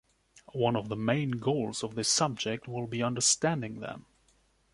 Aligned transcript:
One 0.53 0.75
of 0.75 0.89
the 0.89 0.95
main 0.95 1.29
goals 1.33 1.83
of 1.83 1.93
this 1.93 2.09
subject 2.09 2.67
will 2.67 2.87
be 2.87 3.03
understanding 3.03 3.81
them. 3.81 4.07